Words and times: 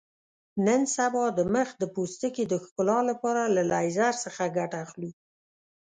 نن 0.65 0.81
سبا 0.95 1.23
د 1.37 1.39
مخ 1.53 1.69
د 1.77 1.83
پوستکي 1.93 2.43
د 2.47 2.53
ښکلا 2.63 2.99
لپاره 3.09 3.43
له 3.55 3.61
لیزر 3.71 4.13
څخه 4.25 4.53
ګټه 4.57 4.77
اخلو. 4.85 5.11